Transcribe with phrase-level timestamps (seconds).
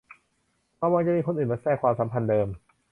[0.81, 2.47] ระวังจะมีคนอื่นมาแทรกความสัมพันธ์เดิม